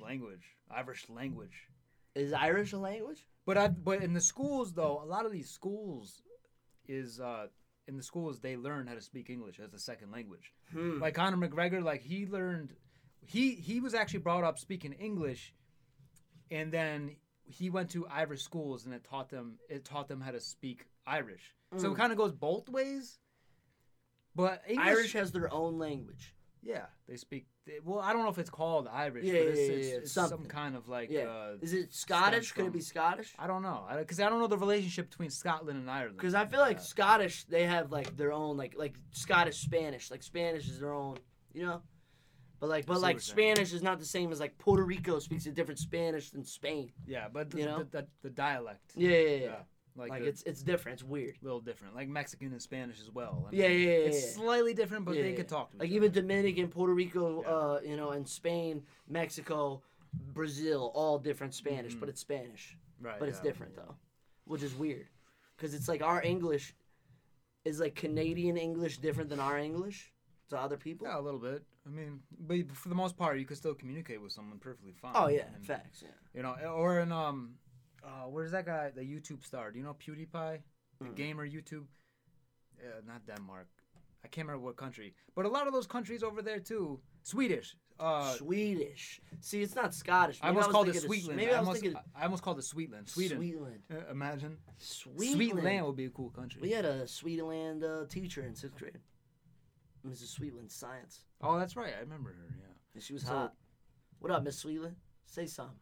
[0.01, 1.69] language, Irish language.
[2.15, 3.27] Is Irish a language?
[3.47, 6.23] But I but in the schools though, a lot of these schools
[6.89, 7.47] is uh
[7.87, 10.53] in the schools they learn how to speak English as a second language.
[10.73, 11.01] Hmm.
[11.01, 12.75] Like Conor McGregor, like he learned
[13.21, 15.55] he he was actually brought up speaking English,
[16.51, 20.31] and then he went to Irish schools and it taught them it taught them how
[20.31, 21.55] to speak Irish.
[21.77, 23.19] So it kind of goes both ways.
[24.35, 26.35] But English, Irish has their own language.
[26.63, 27.47] Yeah, they speak.
[27.67, 30.13] They, well, I don't know if it's called Irish, Yeah, but it's, yeah, yeah, it's
[30.13, 31.11] some kind of like.
[31.11, 31.25] Yeah.
[31.25, 32.53] Uh, Is it Scottish?
[32.53, 33.35] Could it be Scottish?
[33.39, 36.17] I don't know, because I, don't know the relationship between Scotland and Ireland.
[36.17, 40.11] Because I feel like Uh, Scottish, they have like their own like like Scottish Spanish.
[40.11, 41.19] Like Spanish is their own,
[41.53, 41.83] you know.
[42.61, 43.21] But like, but like.
[43.21, 46.93] Spanish is not the same as like Puerto Rico speaks a different Spanish than Spain.
[47.07, 47.79] yeah, but the, you know?
[47.79, 49.57] the, the, the dialect, Yeah, yeah, yeah.
[49.99, 50.95] Like, Like, the- it's it's different.
[51.01, 51.37] It's weird.
[51.43, 53.49] a little different, like Mexican and Spanish as well.
[53.51, 54.33] I Yeah, mean, yeah, yeah, It's yeah.
[54.43, 55.37] slightly different, but Yeah, they yeah.
[55.37, 56.21] could talk to Like even other.
[56.21, 57.49] Dominican, Puerto Rico, Yeah.
[57.49, 59.83] uh, you know, and Spain, Mexico,
[60.33, 62.01] Brazil, all different Spanish, Mhm.
[62.01, 62.77] but it's Spanish.
[63.01, 63.43] right, but it's yeah.
[63.45, 63.95] different though,
[64.45, 65.09] which is weird,
[65.57, 66.75] because it's like our English
[67.65, 70.13] is like Canadian English different than our English
[70.49, 71.07] to other people.
[71.07, 71.65] Yeah, a little bit.
[71.87, 75.13] I mean, but for the most part, you can still communicate with someone perfectly fine.
[75.15, 76.03] Oh yeah, And, facts.
[76.03, 76.09] Yeah.
[76.35, 77.59] You know, or in um,
[78.05, 79.71] uh, where's that guy, the YouTube star?
[79.71, 80.61] Do you know PewDiePie,
[81.01, 81.15] the Mm.
[81.17, 81.87] gamer YouTube?
[82.81, 83.67] Uh, not Denmark.
[84.25, 87.01] I can't remember what country, but a lot of those countries over there too.
[87.23, 87.77] Swedish.
[88.01, 89.21] Uh, Swedish.
[89.41, 90.39] See, it's not Scottish.
[90.43, 91.35] I almost was called it Sweetland.
[91.37, 93.09] Maybe I, I almost, thinking I almost called it Sweetland.
[93.09, 93.41] Sweden.
[93.41, 93.81] Sweetland.
[93.91, 94.59] Uh, imagine.
[94.81, 95.37] Sweetland.
[95.53, 96.61] Sweetland would be a cool country.
[96.61, 98.99] We had a Sweetland uh, teacher in sixth grade,
[100.07, 100.39] Mrs.
[100.39, 101.95] Sweetland, science, Oh, that's right.
[101.97, 102.47] I remember her.
[102.59, 102.65] Yeah.
[102.95, 103.55] and she was So- hot.
[104.21, 104.95] What up, Miss Sweetland?
[105.27, 105.77] Say something.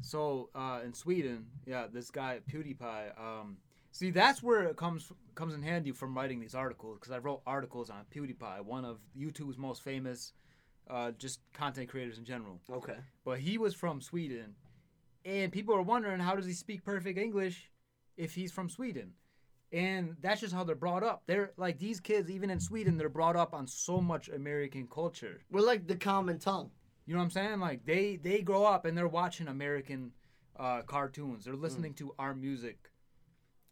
[0.00, 3.18] So uh, in Sweden, yeah, this guy PewDiePie.
[3.18, 3.56] Um,
[3.90, 7.40] see, that's where it comes comes in handy from writing these articles because I wrote
[7.46, 10.32] articles on PewDiePie, one of YouTube's most famous,
[10.88, 12.60] uh, just content creators in general.
[12.70, 12.96] Okay.
[13.24, 14.54] But he was from Sweden,
[15.24, 17.70] and people are wondering how does he speak perfect English
[18.16, 19.12] if he's from Sweden?
[19.72, 21.22] And that's just how they're brought up.
[21.26, 25.40] They're like these kids, even in Sweden, they're brought up on so much American culture.
[25.50, 26.70] We're like the common tongue.
[27.06, 27.60] You know what I'm saying?
[27.60, 30.12] Like they they grow up and they're watching American
[30.58, 31.44] uh, cartoons.
[31.44, 32.90] They're listening to our music.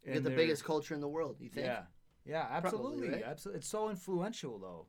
[0.05, 1.37] We're the biggest culture in the world.
[1.39, 1.65] You think?
[1.65, 1.83] Yeah,
[2.25, 3.09] yeah, absolutely.
[3.09, 3.23] right?
[3.25, 4.87] Absolutely, it's so influential though.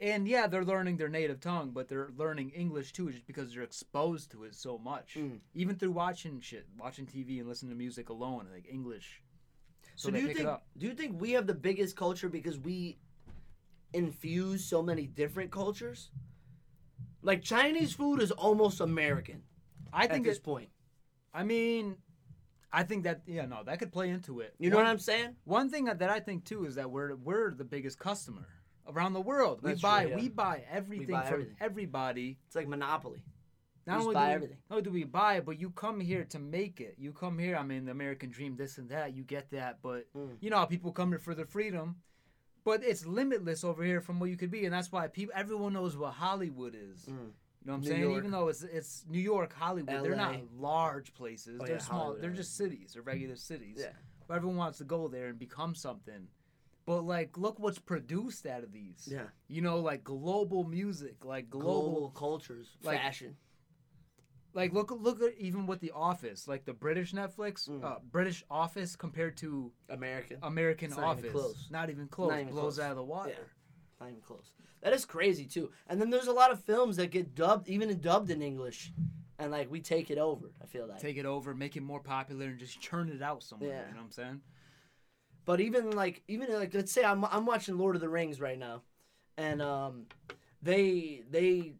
[0.00, 3.62] And yeah, they're learning their native tongue, but they're learning English too, just because they're
[3.62, 5.14] exposed to it so much.
[5.18, 5.38] Mm.
[5.54, 9.22] Even through watching shit, watching TV and listening to music alone, like English.
[9.96, 12.98] So, So, do you think do you think we have the biggest culture because we
[13.92, 16.10] infuse so many different cultures?
[17.24, 19.42] Like Chinese food is almost American
[19.92, 20.68] I think at this it, point.
[21.32, 21.96] I mean,
[22.72, 24.54] I think that yeah, no, that could play into it.
[24.58, 25.36] You know One- what I'm saying?
[25.44, 28.46] One thing that I think too is that we're we're the biggest customer
[28.86, 29.60] around the world.
[29.62, 30.16] That's we buy true, yeah.
[30.16, 31.56] we buy everything buy from everything.
[31.60, 32.38] everybody.
[32.46, 33.24] It's like Monopoly.
[33.86, 36.00] Not just only buy do we, not only do we buy it, but you come
[36.00, 36.94] here to make it.
[36.98, 37.56] You come here.
[37.56, 39.14] I mean, the American dream, this and that.
[39.14, 40.36] You get that, but Mm.
[40.40, 41.96] you know how people come here for their freedom.
[42.64, 45.74] But it's limitless over here from what you could be, and that's why people everyone
[45.74, 47.02] knows what Hollywood is.
[47.04, 47.08] Mm.
[47.08, 47.22] You know
[47.64, 48.00] what I'm New saying?
[48.02, 48.18] York.
[48.18, 51.58] Even though it's it's New York, Hollywood, they're not large places.
[51.62, 51.98] Oh, they're yeah, small.
[52.00, 52.92] Hollywood, they're just cities.
[52.94, 53.78] They're regular cities.
[53.80, 53.92] Yeah.
[54.26, 56.28] But everyone wants to go there and become something.
[56.86, 59.08] But like, look what's produced out of these.
[59.10, 59.24] Yeah.
[59.48, 63.36] You know, like global music, like Global, global, cultures, like- fashion.
[64.54, 67.84] Like look look at even with the Office, like the British Netflix, Mm.
[67.84, 70.38] uh, British Office compared to American.
[70.42, 71.68] American It's not even Office, close.
[71.70, 72.30] not even close.
[72.30, 72.78] Not even blows close.
[72.80, 73.30] out of the water.
[73.30, 73.36] Yeah.
[74.00, 74.52] Not even close.
[74.82, 75.70] That is crazy too.
[75.88, 78.92] And then there's a lot of films that get dubbed, even dubbed in English,
[79.38, 80.50] and like we take it over.
[80.62, 80.98] I feel like.
[81.00, 83.70] Take it over, make it more popular, and just churn it out somewhere.
[83.70, 83.88] Yeah.
[83.88, 84.40] You know what I'm saying?
[85.46, 88.58] But even like even like let's say I'm I'm watching Lord of the Rings right
[88.58, 88.82] now,
[89.36, 90.06] and um,
[90.62, 91.74] they they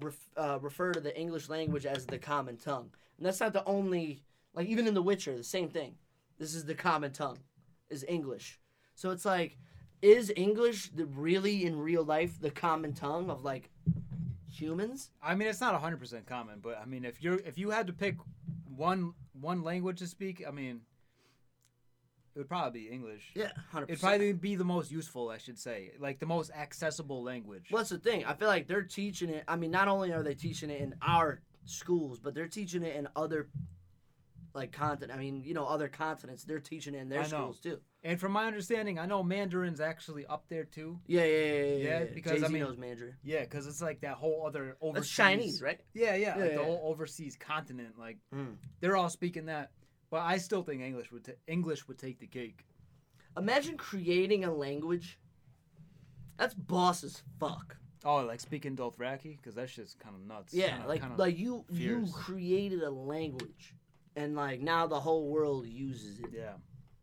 [0.00, 3.64] ref, uh, refer to the English language as the common tongue, and that's not the
[3.64, 4.22] only
[4.54, 5.94] like even in The Witcher the same thing.
[6.38, 7.38] This is the common tongue,
[7.90, 8.60] is English.
[8.94, 9.58] So it's like,
[10.02, 13.70] is English the, really in real life the common tongue of like
[14.50, 15.10] humans?
[15.22, 17.86] I mean, it's not hundred percent common, but I mean, if you're if you had
[17.86, 18.16] to pick
[18.64, 20.80] one one language to speak, I mean,
[22.38, 23.32] it would probably be English.
[23.34, 27.24] Yeah, hundred It'd probably be the most useful, I should say, like the most accessible
[27.24, 27.64] language.
[27.68, 28.24] Well, that's the thing.
[28.24, 29.42] I feel like they're teaching it.
[29.48, 32.94] I mean, not only are they teaching it in our schools, but they're teaching it
[32.94, 33.48] in other
[34.54, 35.12] like continent.
[35.12, 36.44] I mean, you know, other continents.
[36.44, 37.28] They're teaching it in their I know.
[37.28, 37.78] schools too.
[38.04, 41.00] And from my understanding, I know Mandarin's actually up there too.
[41.08, 41.52] Yeah, yeah, yeah, yeah.
[41.52, 42.04] yeah, Yeah, yeah.
[42.14, 43.16] because, I Jay-Z mean- knows Mandarin.
[43.24, 45.00] Yeah, because it's like that whole other overseas.
[45.08, 45.80] That's Chinese, right?
[45.92, 46.56] Yeah, yeah, Yeah, like yeah.
[46.58, 47.98] the whole overseas continent.
[47.98, 48.54] Like Mm.
[48.80, 49.72] they're all speaking that,
[50.10, 52.64] but I still think English would ta- English would take the cake.
[53.36, 55.18] Imagine creating a language.
[56.36, 57.76] That's boss as fuck.
[58.04, 60.54] Oh, like speaking Dothraki, because that shit's kind of nuts.
[60.54, 63.74] Yeah, kinda, like kinda, like you you created a language,
[64.16, 66.30] and like now the whole world uses it.
[66.32, 66.52] yeah,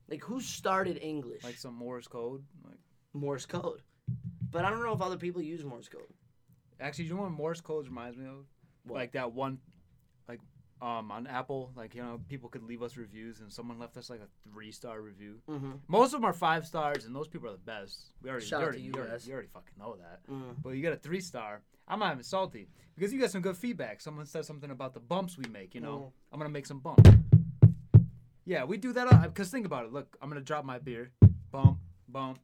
[0.10, 1.44] Like who started English?
[1.44, 2.44] like some Morse code.
[2.64, 2.80] Like
[3.14, 3.82] Morse code.
[4.52, 6.14] But I don't know if other people use Morse code.
[6.80, 8.46] actually, do you know what Morse code reminds me of?
[8.84, 8.96] What?
[8.98, 9.60] Like that one,
[10.86, 14.10] um on Apple, like you know people could leave us reviews, and someone left us
[14.10, 15.36] like a three star review.
[15.50, 15.72] Mm-hmm.
[15.88, 18.12] Most of them are five stars, and those people are the best.
[18.22, 19.28] We already, Shout you out already, to you you, already, guys.
[19.28, 20.20] you already fucking know that.
[20.32, 20.56] Mm.
[20.62, 21.62] But you get a three star.
[21.88, 24.02] I'm not even salty because you got some good feedback.
[24.02, 25.74] Someone said something about the bumps we make.
[25.76, 26.12] You know, Mm.
[26.34, 27.10] I'm gonna make some bumps.
[28.46, 29.92] Yeah, we do that because think about it.
[29.94, 31.12] Look, I'm gonna drop my beer.
[31.52, 32.40] Bump, bump.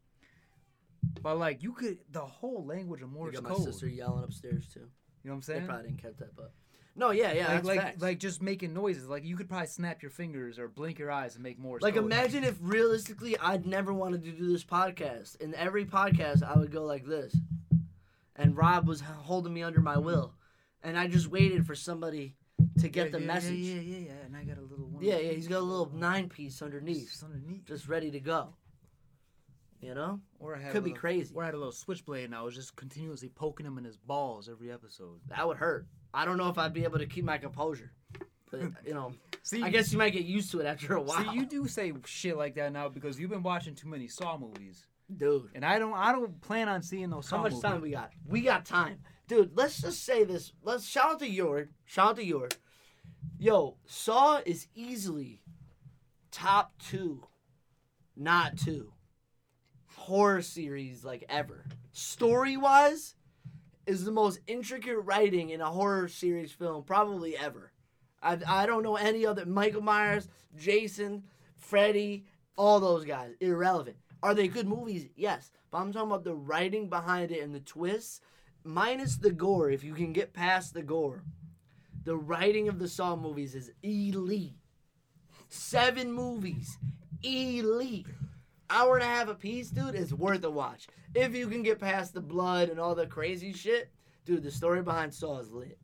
[1.21, 3.63] But like, you could the whole language of You got my code.
[3.65, 4.79] sister yelling upstairs too.
[4.79, 5.61] You know what I'm saying?
[5.61, 6.51] They probably didn't catch that, but
[6.95, 8.01] no, yeah, yeah, like, that's like, facts.
[8.01, 9.07] like just making noises.
[9.07, 11.79] Like you could probably snap your fingers or blink your eyes and make more.
[11.81, 12.03] Like code.
[12.03, 15.39] imagine if realistically I'd never wanted to do this podcast.
[15.39, 17.35] In every podcast I would go like this.
[18.35, 20.33] And Rob was holding me under my will.
[20.83, 22.35] And I just waited for somebody
[22.79, 23.57] to get Yeah, the yeah, message.
[23.57, 24.25] Yeah, Yeah, yeah, yeah.
[24.25, 25.03] And I got a little one.
[25.03, 27.09] yeah, yeah, he's got a little nine piece underneath.
[27.09, 27.65] Just underneath.
[27.65, 28.55] Just ready to go.
[29.79, 30.19] You know?
[30.39, 31.33] Or I had Could be crazy.
[31.33, 33.97] Or I had a little switchblade and I was just continuously poking him in his
[33.97, 35.19] balls every episode.
[35.29, 35.87] That would hurt.
[36.13, 37.91] I don't know if I'd be able to keep my composure.
[38.49, 41.23] But you know, See, I guess you might get used to it after a while.
[41.23, 44.37] See, you do say shit like that now because you've been watching too many Saw
[44.37, 45.49] movies, Dude.
[45.55, 45.93] and I don't.
[45.93, 47.27] I don't plan on seeing those.
[47.27, 47.63] Saw How much movies.
[47.63, 48.11] time we got?
[48.27, 48.99] We got time.
[49.27, 50.51] Dude, let's just say this.
[50.63, 51.69] Let's shout out to Yord.
[51.85, 52.53] Shout out to Yord.
[53.39, 55.41] Yo, Saw is easily
[56.31, 57.25] top two,
[58.15, 58.93] not two,
[59.95, 61.65] horror series like ever.
[61.93, 63.15] Story wise,
[63.91, 67.71] is the most intricate writing in a horror series film probably ever.
[68.23, 69.45] I, I don't know any other.
[69.45, 71.23] Michael Myers, Jason,
[71.57, 72.25] Freddy,
[72.57, 73.33] all those guys.
[73.41, 73.97] Irrelevant.
[74.23, 75.09] Are they good movies?
[75.15, 75.51] Yes.
[75.71, 78.21] But I'm talking about the writing behind it and the twists,
[78.63, 79.69] minus the gore.
[79.69, 81.23] If you can get past the gore,
[82.03, 84.55] the writing of the Saw movies is elite.
[85.49, 86.77] Seven movies,
[87.23, 88.07] elite.
[88.71, 90.87] Hour and a half a piece, dude, is worth a watch.
[91.13, 93.91] If you can get past the blood and all the crazy shit,
[94.25, 95.77] dude, the story behind Saw is lit.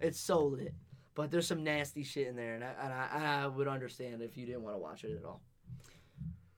[0.00, 0.74] It's so lit.
[1.14, 4.20] But there's some nasty shit in there, and I, and I, and I would understand
[4.22, 5.40] if you didn't want to watch it at all.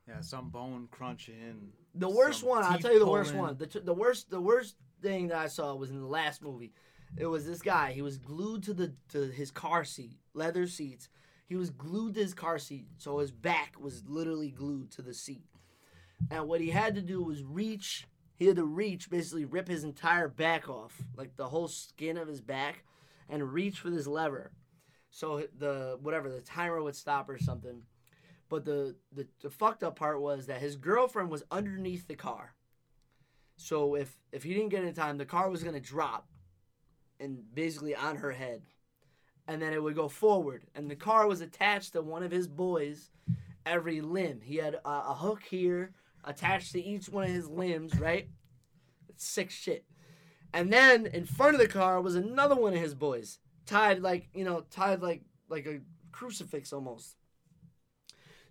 [0.09, 1.69] Yeah, some bone crunching.
[1.95, 3.57] The worst one, I'll tell you the worst one.
[3.59, 6.73] The, t- the worst, the worst thing that I saw was in the last movie.
[7.17, 7.93] It was this guy.
[7.93, 11.09] He was glued to the to his car seat, leather seats.
[11.47, 15.15] He was glued to his car seat, so his back was literally glued to the
[15.15, 15.47] seat.
[16.31, 18.07] And what he had to do was reach.
[18.37, 22.29] He had to reach, basically rip his entire back off, like the whole skin of
[22.29, 22.85] his back,
[23.29, 24.53] and reach for this lever.
[25.11, 27.83] So the whatever the timer would stop or something.
[28.49, 32.55] But the, the the fucked up part was that his girlfriend was underneath the car.
[33.57, 36.29] So if if he didn't get in time, the car was gonna drop,
[37.19, 38.63] and basically on her head,
[39.49, 42.47] and then it would go forward, and the car was attached to one of his
[42.47, 43.11] boys,
[43.67, 44.41] every limb.
[44.43, 45.93] He had a, a hook here
[46.25, 48.29] attached to each one of his limbs, right?
[49.17, 49.85] Sick shit.
[50.53, 54.29] And then in front of the car was another one of his boys, tied like
[54.35, 55.81] you know, tied like like a
[56.13, 57.17] crucifix almost.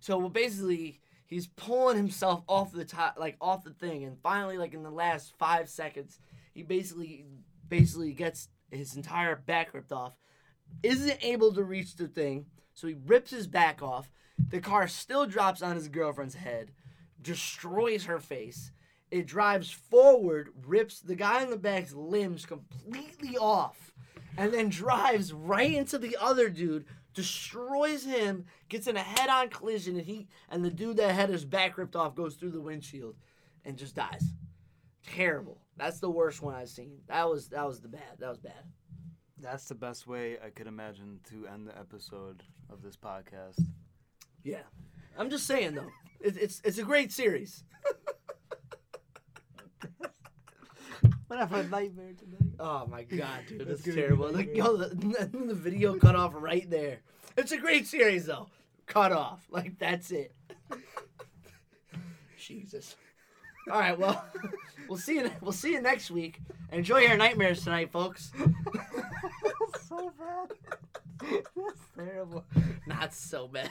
[0.00, 4.74] So basically, he's pulling himself off the top, like off the thing, and finally, like
[4.74, 6.18] in the last five seconds,
[6.54, 7.26] he basically
[7.68, 10.14] basically gets his entire back ripped off.
[10.82, 14.10] Isn't able to reach the thing, so he rips his back off.
[14.50, 16.70] The car still drops on his girlfriend's head,
[17.20, 18.72] destroys her face.
[19.10, 23.92] It drives forward, rips the guy in the back's limbs completely off,
[24.36, 29.96] and then drives right into the other dude, destroys him, gets in a head-on collision,
[29.96, 33.16] and he and the dude that had his back ripped off goes through the windshield,
[33.64, 34.34] and just dies.
[35.06, 35.62] Terrible.
[35.76, 36.98] That's the worst one I've seen.
[37.06, 38.18] That was that was the bad.
[38.18, 38.64] That was bad.
[39.40, 43.62] That's the best way I could imagine to end the episode of this podcast.
[44.42, 44.62] Yeah.
[45.16, 47.64] I'm just saying though, it's it's, it's a great series.
[51.28, 52.54] What have a nightmare tonight?
[52.58, 54.32] Oh my god, dude, that's, that's terrible.
[54.32, 57.00] Like, yo, the, the video cut off right there.
[57.36, 58.48] It's a great series though.
[58.86, 60.34] Cut off, like that's it.
[62.38, 62.96] Jesus.
[63.70, 64.24] All right, well,
[64.88, 65.30] we'll see you.
[65.42, 66.40] We'll see you next week.
[66.72, 68.32] Enjoy your nightmares tonight, folks.
[68.38, 70.52] that's so bad.
[71.54, 72.46] That's terrible.
[72.86, 73.70] Not so bad.